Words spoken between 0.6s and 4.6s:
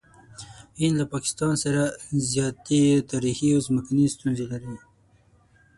هند له پاکستان سره زیاتې تاریخي او ځمکني ستونزې